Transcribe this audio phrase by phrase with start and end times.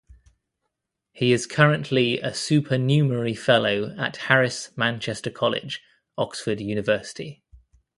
[1.11, 5.79] He is currently a supernumerary fellow at Harris Manchester College,
[6.17, 7.43] Oxford University.